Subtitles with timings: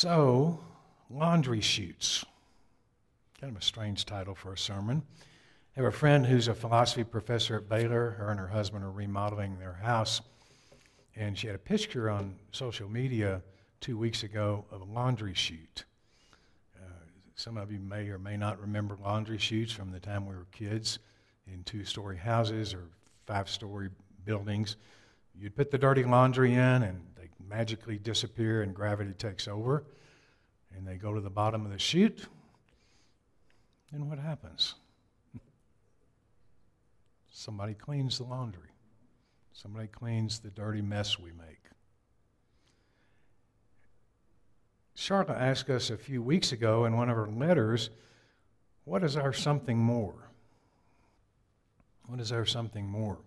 [0.00, 0.58] So,
[1.10, 2.24] laundry chutes.
[3.38, 5.02] Kind of a strange title for a sermon.
[5.76, 8.12] I have a friend who's a philosophy professor at Baylor.
[8.12, 10.22] Her and her husband are remodeling their house.
[11.16, 13.42] And she had a picture on social media
[13.82, 15.84] two weeks ago of a laundry chute.
[16.74, 17.04] Uh,
[17.34, 20.46] some of you may or may not remember laundry chutes from the time we were
[20.50, 20.98] kids
[21.46, 22.86] in two story houses or
[23.26, 23.90] five story
[24.24, 24.76] buildings.
[25.38, 27.02] You'd put the dirty laundry in, and
[27.48, 29.84] magically disappear, and gravity takes over.
[30.74, 32.26] And they go to the bottom of the chute.
[33.92, 34.74] And what happens?
[37.32, 38.70] Somebody cleans the laundry.
[39.52, 41.60] Somebody cleans the dirty mess we make.
[44.94, 47.90] Charlotte asked us a few weeks ago in one of her letters,
[48.84, 50.30] What is our something more?
[52.06, 53.18] What is our something more?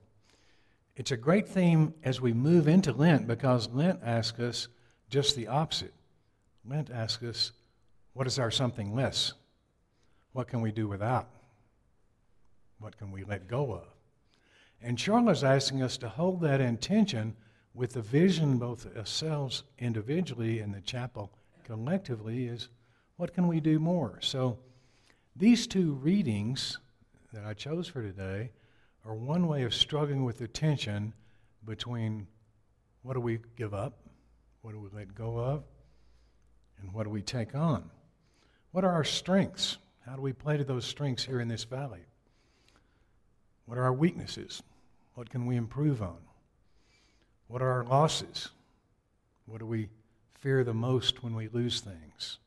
[0.95, 4.67] It's a great theme as we move into Lent because Lent asks us
[5.09, 5.93] just the opposite.
[6.65, 7.51] Lent asks us,
[8.13, 9.33] What is our something less?
[10.33, 11.27] What can we do without?
[12.79, 13.87] What can we let go of?
[14.81, 17.35] And Charlotte's asking us to hold that intention
[17.73, 21.31] with the vision, both ourselves individually and the chapel
[21.63, 22.69] collectively, is
[23.17, 24.19] what can we do more?
[24.21, 24.59] So
[25.35, 26.77] these two readings
[27.31, 28.51] that I chose for today
[29.05, 31.13] are one way of struggling with the tension
[31.65, 32.27] between
[33.01, 33.99] what do we give up,
[34.61, 35.63] what do we let go of,
[36.79, 37.89] and what do we take on?
[38.71, 39.77] What are our strengths?
[40.05, 42.05] How do we play to those strengths here in this valley?
[43.65, 44.63] What are our weaknesses?
[45.15, 46.17] What can we improve on?
[47.47, 48.49] What are our losses?
[49.45, 49.89] What do we
[50.39, 52.39] fear the most when we lose things?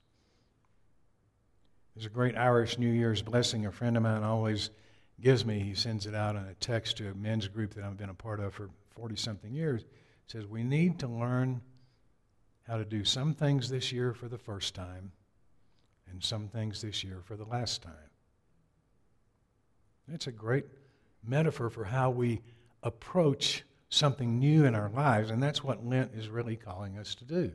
[1.94, 4.70] There's a great Irish New Year's blessing a friend of mine always
[5.20, 5.60] gives me.
[5.60, 8.14] He sends it out in a text to a men's group that I've been a
[8.14, 9.82] part of for 40 something years.
[9.82, 9.88] It
[10.28, 11.60] says, We need to learn
[12.66, 15.12] how to do some things this year for the first time
[16.10, 17.92] and some things this year for the last time.
[20.12, 20.66] It's a great
[21.24, 22.40] metaphor for how we
[22.82, 27.24] approach something new in our lives, and that's what Lent is really calling us to
[27.24, 27.52] do.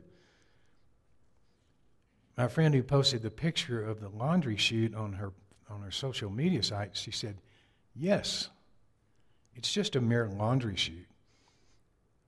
[2.36, 5.32] My friend who posted the picture of the laundry chute on her
[5.70, 7.38] on her social media site, she said,
[7.94, 8.48] "Yes,
[9.54, 11.08] it's just a mere laundry chute.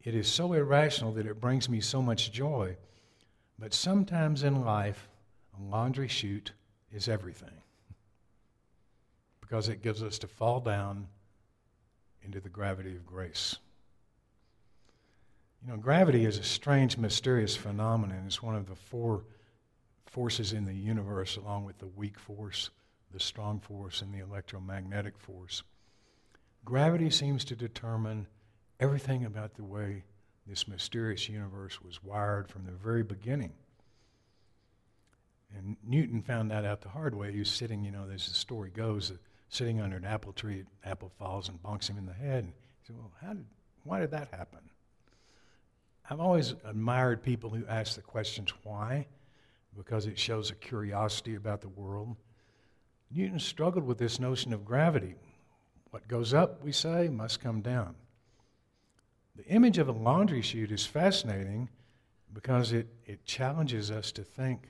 [0.03, 2.77] It is so irrational that it brings me so much joy,
[3.59, 5.09] but sometimes in life,
[5.59, 6.53] a laundry chute
[6.93, 7.63] is everything
[9.41, 11.07] because it gives us to fall down
[12.23, 13.57] into the gravity of grace.
[15.63, 18.25] You know, gravity is a strange, mysterious phenomenon.
[18.27, 19.25] It's one of the four
[20.07, 22.71] forces in the universe, along with the weak force,
[23.15, 25.63] the strong force, and the electromagnetic force.
[26.65, 28.27] Gravity seems to determine
[28.81, 30.05] everything about the way
[30.47, 33.53] this mysterious universe was wired from the very beginning.
[35.57, 37.33] And Newton found that out the hard way.
[37.33, 39.15] He was sitting, you know, as the story goes, uh,
[39.49, 42.45] sitting under an apple tree, apple falls and bonks him in the head.
[42.45, 43.47] And he said, Well, how did,
[43.85, 44.61] why did that happen?
[46.11, 49.07] I've always admired people who ask the questions why,
[49.77, 52.17] because it shows a curiosity about the world.
[53.15, 55.15] Newton struggled with this notion of gravity.
[55.91, 57.95] What goes up, we say, must come down.
[59.37, 61.69] The image of a laundry chute is fascinating
[62.33, 64.69] because it, it challenges us to think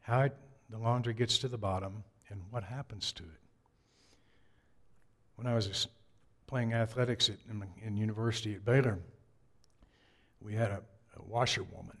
[0.00, 0.36] how it,
[0.70, 3.42] the laundry gets to the bottom and what happens to it
[5.42, 5.88] when I was
[6.46, 9.00] playing athletics at, in, in, university at Baylor,
[10.40, 10.80] we had a,
[11.16, 11.98] a washerwoman.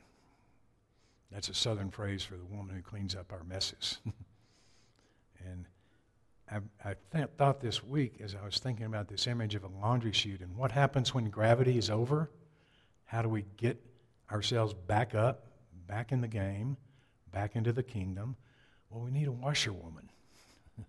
[1.32, 3.98] That's a southern phrase for the woman who cleans up our messes.
[5.50, 5.66] and
[6.50, 9.68] I, I th- thought this week, as I was thinking about this image of a
[9.68, 12.30] laundry chute and what happens when gravity is over,
[13.04, 13.82] how do we get
[14.30, 15.46] ourselves back up,
[15.86, 16.76] back in the game,
[17.30, 18.36] back into the kingdom?
[18.90, 20.10] Well, we need a washerwoman.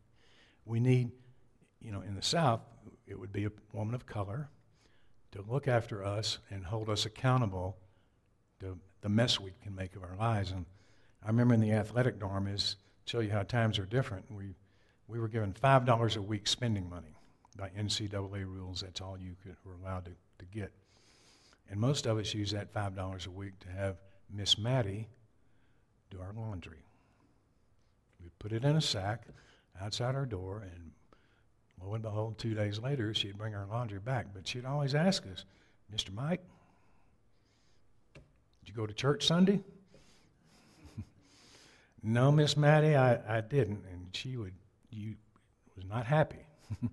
[0.66, 1.12] we need
[1.84, 2.62] you know, in the South,
[3.06, 4.50] it would be a woman of color
[5.34, 7.78] to look after us and hold us accountable
[8.62, 10.52] to the mess we can make of our lives.
[10.52, 10.66] And
[11.22, 14.32] I remember in the athletic dorm is show you how times are different.
[14.32, 14.56] We
[15.08, 17.16] we were given five dollars a week spending money
[17.58, 18.82] by NCAA rules.
[18.82, 20.72] That's all you could, were allowed to, to get.
[21.70, 23.98] And most of us use that five dollars a week to have
[24.34, 25.08] Miss Maddie
[26.10, 26.84] do our laundry.
[28.22, 29.28] We put it in a sack
[29.82, 30.92] outside our door and
[31.84, 34.28] Lo and behold, two days later, she'd bring our laundry back.
[34.34, 35.46] But she'd always ask us,
[35.94, 36.14] Mr.
[36.14, 36.42] Mike,
[38.14, 39.60] did you go to church Sunday?
[42.04, 43.84] No, Miss Maddie, I, I didn't.
[43.92, 44.54] And she would,
[44.92, 45.16] you
[45.76, 46.46] was not happy.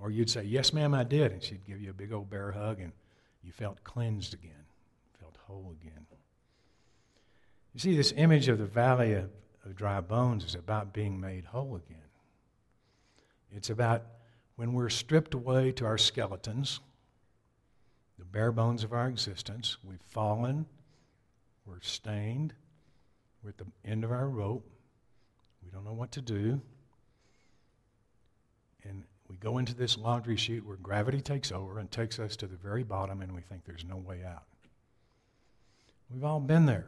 [0.00, 1.32] or you'd say, yes, ma'am, I did.
[1.32, 2.92] And she'd give you a big old bear hug and
[3.42, 4.64] you felt cleansed again,
[5.20, 6.06] felt whole again.
[7.74, 9.30] You see, this image of the valley of,
[9.64, 11.98] of dry bones is about being made whole again.
[13.52, 14.02] It's about
[14.56, 16.80] when we're stripped away to our skeletons,
[18.18, 20.64] the bare bones of our existence, we've fallen,
[21.66, 22.54] we're stained,
[23.46, 24.68] we're at the end of our rope,
[25.64, 26.60] we don't know what to do,
[28.82, 32.48] and we go into this laundry chute where gravity takes over and takes us to
[32.48, 34.42] the very bottom, and we think there's no way out.
[36.10, 36.86] We've all been there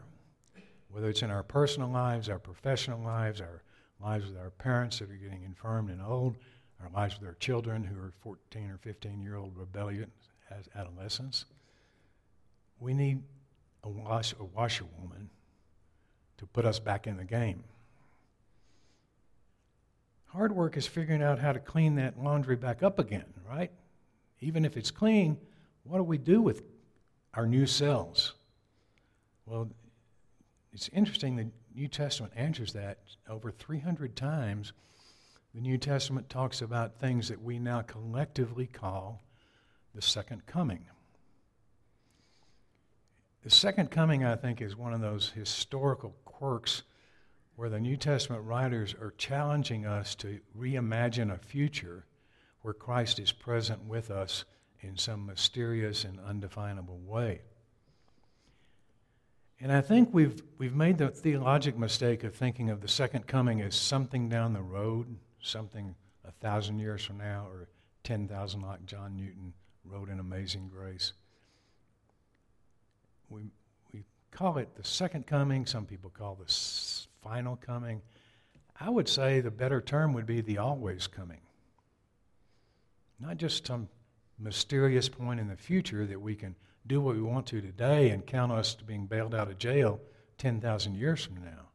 [0.90, 3.62] whether it's in our personal lives, our professional lives, our
[4.02, 6.34] lives with our parents that are getting infirmed and old,
[6.82, 10.08] our lives with our children who are 14 or 15 year old rebellious
[10.50, 11.44] as adolescents.
[12.80, 13.22] We need
[13.84, 15.28] a, wash, a washerwoman
[16.38, 17.64] to put us back in the game.
[20.26, 23.70] Hard work is figuring out how to clean that laundry back up again, right?
[24.40, 25.38] Even if it's clean,
[25.84, 26.62] what do we do with
[27.34, 28.34] our new cells?
[29.46, 29.70] Well,
[30.72, 32.98] it's interesting the New Testament answers that
[33.28, 34.72] over 300 times.
[35.54, 39.22] The New Testament talks about things that we now collectively call
[39.94, 40.84] the second coming.
[43.42, 46.82] The second coming, I think, is one of those historical quirks
[47.56, 52.04] where the New Testament writers are challenging us to reimagine a future
[52.62, 54.44] where Christ is present with us
[54.80, 57.40] in some mysterious and undefinable way.
[59.60, 63.60] And I think we've, we've made the theologic mistake of thinking of the second coming
[63.60, 67.66] as something down the road, something a thousand years from now, or
[68.04, 69.54] 10,000 like John Newton
[69.84, 71.14] wrote in Amazing Grace.
[73.28, 73.42] We,
[74.30, 78.02] call it the second coming, some people call this final coming.
[78.80, 81.40] I would say the better term would be the always coming.
[83.18, 83.88] Not just some
[84.38, 86.54] mysterious point in the future that we can
[86.86, 90.00] do what we want to today and count us to being bailed out of jail
[90.38, 91.68] 10,000 years from now.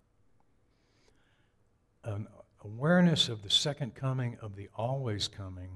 [2.05, 2.27] An
[2.63, 5.69] awareness of the second coming, of the always coming,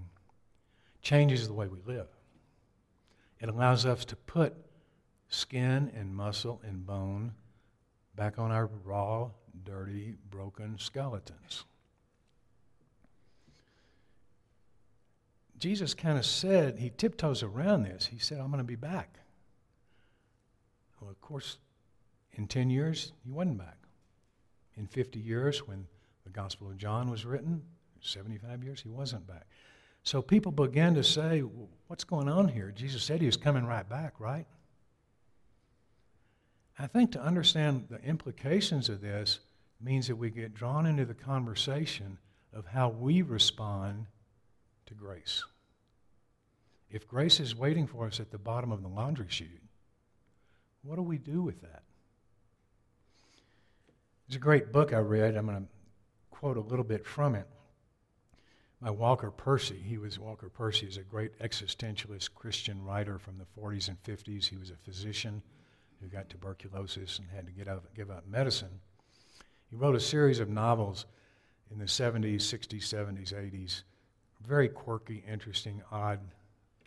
[1.01, 2.07] changes the way we live.
[3.39, 4.55] It allows us to put
[5.29, 7.33] skin and muscle and bone
[8.15, 9.29] back on our raw,
[9.63, 11.65] dirty, broken skeletons.
[15.59, 18.05] Jesus kind of said, he tiptoes around this.
[18.05, 19.19] He said, I'm going to be back.
[20.99, 21.57] Well, of course,
[22.33, 23.77] in 10 years, he wasn't back.
[24.75, 25.87] In 50 years, when
[26.23, 27.63] the Gospel of John was written,
[28.01, 29.47] 75 years, he wasn't back.
[30.03, 31.41] So people began to say,
[31.87, 32.71] What's going on here?
[32.75, 34.45] Jesus said he was coming right back, right?
[36.79, 39.39] I think to understand the implications of this
[39.81, 42.19] means that we get drawn into the conversation
[42.53, 44.05] of how we respond
[44.85, 45.43] to grace.
[46.89, 49.61] If grace is waiting for us at the bottom of the laundry chute,
[50.83, 51.83] what do we do with that?
[54.27, 55.35] There's a great book I read.
[55.35, 55.67] I'm going to
[56.31, 57.47] quote a little bit from it
[58.81, 59.81] by Walker Percy.
[59.83, 64.45] He was Walker Percy is a great existentialist Christian writer from the 40s and 50s.
[64.45, 65.41] He was a physician
[66.01, 68.79] who got tuberculosis and had to get give up medicine.
[69.69, 71.05] He wrote a series of novels
[71.71, 73.83] in the 70s, 60s, 70s, 80s.
[74.45, 76.19] Very quirky, interesting, odd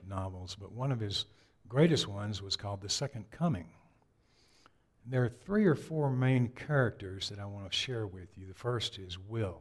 [0.09, 0.57] novels.
[0.59, 1.27] But one of his
[1.69, 3.69] greatest ones was called The Second Coming.
[5.07, 8.47] There are three or four main characters that I want to share with you.
[8.47, 9.61] The first is Will.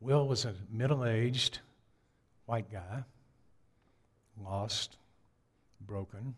[0.00, 1.60] Will was a middle aged
[2.46, 3.04] white guy,
[4.42, 4.96] lost,
[5.80, 6.34] broken.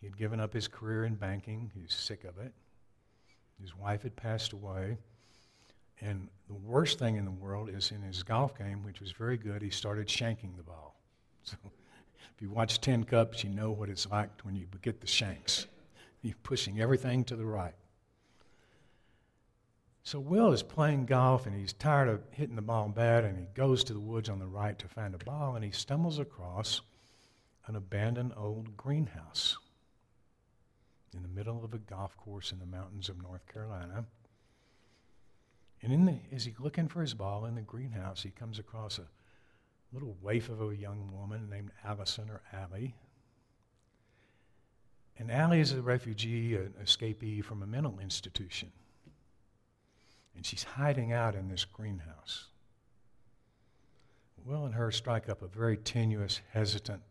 [0.00, 2.52] He had given up his career in banking, he was sick of it.
[3.60, 4.98] His wife had passed away.
[6.00, 9.38] And the worst thing in the world is in his golf game, which was very
[9.38, 10.94] good, he started shanking the ball.
[11.46, 11.56] So
[12.34, 15.66] if you watch Tin Cups, you know what it's like when you get the shanks.
[16.20, 17.72] You're pushing everything to the right.
[20.02, 23.46] So Will is playing golf and he's tired of hitting the ball bad and he
[23.54, 26.82] goes to the woods on the right to find a ball and he stumbles across
[27.68, 29.56] an abandoned old greenhouse
[31.16, 34.04] in the middle of a golf course in the mountains of North Carolina.
[35.82, 38.98] And in the, as he's looking for his ball in the greenhouse, he comes across
[38.98, 39.06] a
[39.92, 42.94] little waif of a young woman named Allison or Allie
[45.18, 48.70] and Allie is a refugee, an escapee from a mental institution.
[50.34, 52.48] And she's hiding out in this greenhouse.
[54.44, 57.02] Will and her strike up a very tenuous, hesitant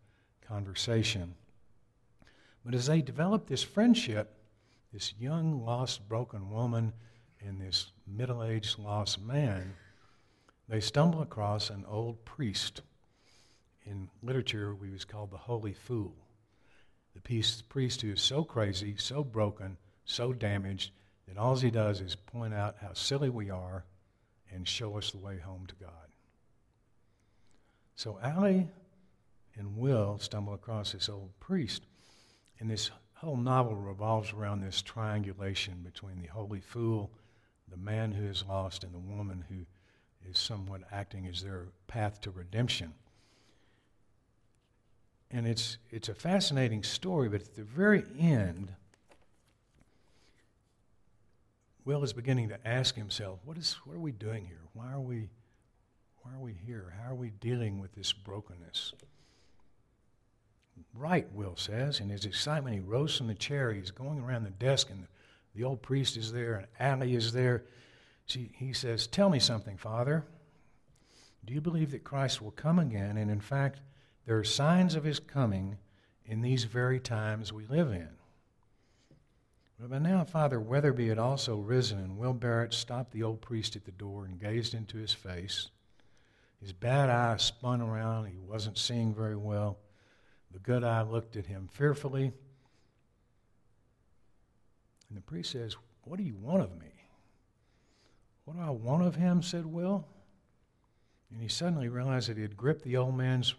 [0.47, 1.35] conversation.
[2.65, 4.35] But as they develop this friendship,
[4.91, 6.93] this young, lost, broken woman
[7.39, 9.75] and this middle aged, lost man,
[10.67, 12.81] they stumble across an old priest.
[13.85, 16.15] In literature, he was called the Holy Fool
[17.15, 20.91] the priest who is so crazy, so broken, so damaged,
[21.27, 23.85] that all he does is point out how silly we are
[24.51, 25.91] and show us the way home to God.
[27.95, 28.67] So Allie
[29.55, 31.83] and Will stumble across this old priest,
[32.59, 37.11] and this whole novel revolves around this triangulation between the holy fool,
[37.69, 39.65] the man who is lost, and the woman who
[40.29, 42.93] is somewhat acting as their path to redemption.
[45.31, 48.73] And it's, it's a fascinating story, but at the very end,
[51.83, 54.61] Will is beginning to ask himself, what, is, what are we doing here?
[54.73, 55.29] Why are we,
[56.21, 56.93] why are we here?
[57.01, 58.93] How are we dealing with this brokenness?
[60.93, 61.99] Right, Will says.
[61.99, 63.73] In his excitement, he rose from the chair.
[63.73, 65.07] He's going around the desk, and
[65.53, 67.63] the, old priest is there, and Allie is there.
[68.25, 70.25] She, he says, Tell me something, Father.
[71.45, 73.17] Do you believe that Christ will come again?
[73.17, 73.81] And in fact,
[74.25, 75.77] there are signs of his coming
[76.25, 78.09] in these very times we live in.
[79.79, 83.85] But now Father Weatherby had also risen, and Will Barrett stopped the old priest at
[83.85, 85.69] the door and gazed into his face.
[86.61, 88.27] His bad eye spun around.
[88.27, 89.77] He wasn't seeing very well.
[90.51, 92.31] The good eye looked at him fearfully.
[95.09, 96.91] And the priest says, What do you want of me?
[98.45, 99.41] What do I want of him?
[99.41, 100.05] said Will.
[101.31, 103.55] And he suddenly realized that he had gripped the old man's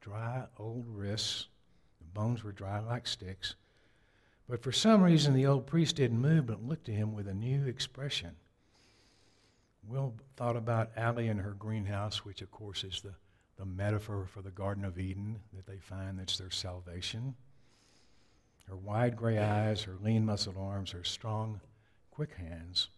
[0.00, 1.48] dry old wrists.
[2.00, 3.54] The bones were dry like sticks.
[4.48, 7.34] But for some reason, the old priest didn't move but looked at him with a
[7.34, 8.36] new expression.
[9.86, 13.14] Will thought about Allie and her greenhouse, which, of course, is the,
[13.58, 17.34] the metaphor for the Garden of Eden that they find that's their salvation.
[18.68, 21.60] Her wide gray eyes, her lean muscled arms, her strong,
[22.10, 22.88] quick hands.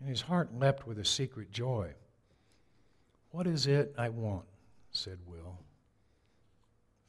[0.00, 1.94] And his heart leapt with a secret joy.
[3.30, 4.44] What is it I want?
[4.90, 5.58] said Will.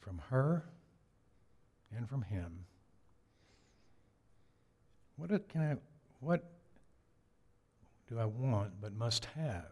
[0.00, 0.64] From her
[1.94, 2.64] and from him
[5.18, 5.74] what can I,
[6.20, 6.44] what
[8.08, 9.66] do I want but must have?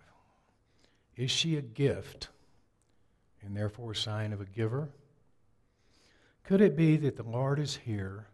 [1.16, 2.28] Is she a gift
[3.42, 4.88] and therefore a sign of a giver?
[6.44, 8.28] Could it be that the Lord is here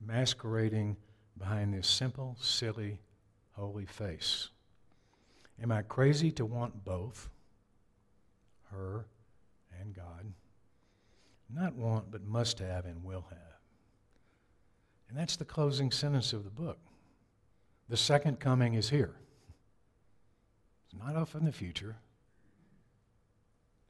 [0.00, 0.96] masquerading
[1.38, 3.00] behind this simple, silly,
[3.52, 4.48] holy face?
[5.62, 7.28] Am I crazy to want both,
[8.70, 9.06] her
[9.80, 10.32] and God?
[11.54, 13.38] Not want, but must have and will have.
[15.08, 16.78] And that's the closing sentence of the book.
[17.90, 19.14] The second coming is here.
[20.86, 21.96] It's not off in the future.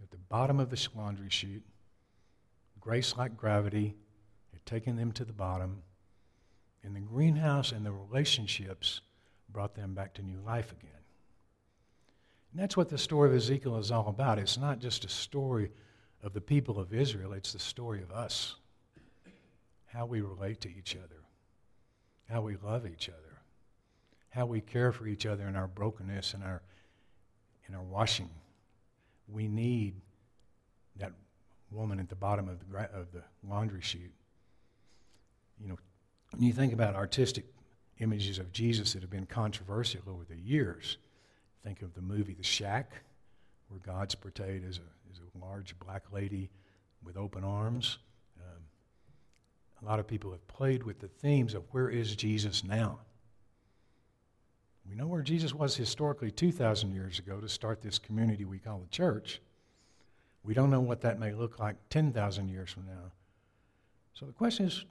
[0.02, 1.64] At the bottom of the laundry chute,
[2.80, 3.94] grace like gravity
[4.52, 5.82] had taken them to the bottom,
[6.82, 9.00] and the greenhouse and the relationships
[9.50, 10.90] brought them back to new life again.
[12.50, 14.38] And that's what the story of Ezekiel is all about.
[14.38, 15.70] It's not just a story
[16.22, 18.56] of the people of Israel, it's the story of us
[19.86, 21.20] how we relate to each other,
[22.28, 23.38] how we love each other,
[24.30, 26.62] how we care for each other in our brokenness and our,
[27.68, 28.30] in our washing.
[29.28, 29.94] We need
[30.96, 31.12] that
[31.70, 34.12] woman at the bottom of the, gra- of the laundry chute.
[35.60, 35.78] You know,
[36.32, 37.46] when you think about artistic
[38.00, 40.96] images of Jesus that have been controversial over the years,
[41.62, 42.90] think of the movie The Shack,
[43.68, 46.50] where God's portrayed as a, as a large black lady
[47.04, 47.98] with open arms.
[48.38, 48.62] Um,
[49.82, 52.98] a lot of people have played with the themes of where is Jesus now?
[54.88, 58.78] We know where Jesus was historically 2,000 years ago to start this community we call
[58.78, 59.40] the church.
[60.44, 63.12] We don't know what that may look like 10,000 years from now.
[64.14, 64.84] So the question is,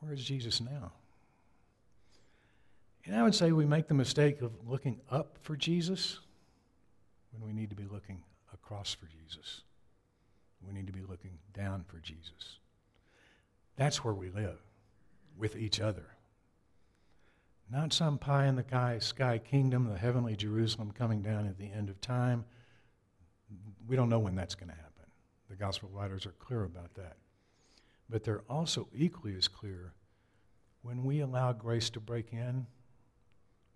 [0.00, 0.92] where is Jesus now?
[3.04, 6.18] And I would say we make the mistake of looking up for Jesus
[7.32, 9.62] when we need to be looking across for Jesus.
[10.66, 12.58] We need to be looking down for Jesus.
[13.76, 14.58] That's where we live,
[15.38, 16.04] with each other.
[17.70, 21.90] Not some pie in the sky kingdom, the heavenly Jerusalem coming down at the end
[21.90, 22.44] of time.
[23.86, 25.04] We don't know when that's going to happen.
[25.50, 27.16] The gospel writers are clear about that.
[28.08, 29.92] But they're also equally as clear
[30.82, 32.66] when we allow grace to break in,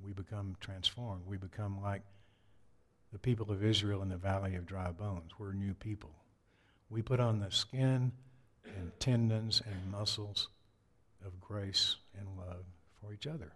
[0.00, 1.26] we become transformed.
[1.26, 2.02] We become like
[3.12, 5.32] the people of Israel in the valley of dry bones.
[5.38, 6.10] We're new people.
[6.88, 8.12] We put on the skin
[8.64, 10.48] and tendons and muscles
[11.24, 12.64] of grace and love
[13.00, 13.52] for each other.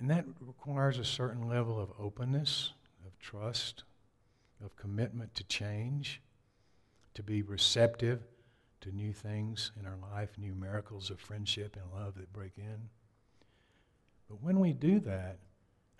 [0.00, 2.72] And that requires a certain level of openness,
[3.06, 3.84] of trust,
[4.64, 6.22] of commitment to change,
[7.14, 8.22] to be receptive
[8.80, 12.88] to new things in our life, new miracles of friendship and love that break in.
[14.28, 15.36] But when we do that,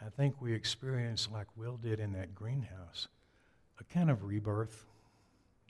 [0.00, 3.09] I think we experience, like Will did in that greenhouse,
[3.78, 4.87] a kind of rebirth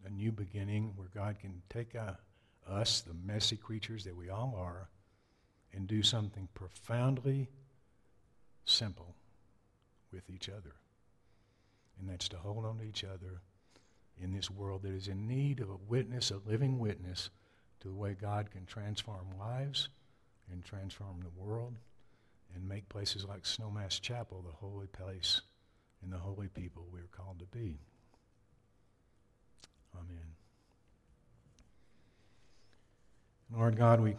[0.06, 2.12] a new beginning where God can take uh,
[2.68, 4.88] us, the messy creatures that we all are,
[5.72, 7.49] and do something profoundly
[8.70, 9.14] simple
[10.12, 10.74] with each other.
[11.98, 13.42] And that's to hold on to each other
[14.20, 17.30] in this world that is in need of a witness, a living witness
[17.80, 19.88] to the way God can transform lives
[20.50, 21.74] and transform the world
[22.54, 25.42] and make places like Snowmass Chapel the holy place
[26.02, 27.78] and the holy people we are called to be.
[29.94, 30.34] Amen.
[33.52, 34.16] Lord God, we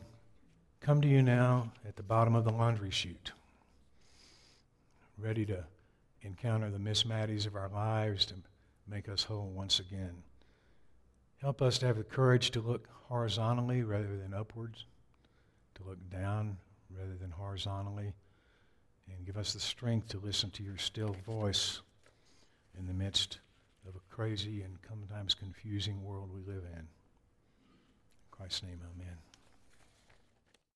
[0.81, 3.31] come to you now at the bottom of the laundry chute,
[5.21, 5.63] ready to
[6.23, 8.33] encounter the Miss Maddies of our lives to
[8.87, 10.23] make us whole once again.
[11.37, 14.85] Help us to have the courage to look horizontally rather than upwards,
[15.75, 16.57] to look down
[16.89, 18.13] rather than horizontally,
[19.07, 21.81] and give us the strength to listen to your still voice
[22.77, 23.39] in the midst
[23.87, 26.79] of a crazy and sometimes confusing world we live in.
[26.79, 26.87] In
[28.31, 29.17] Christ's name, amen.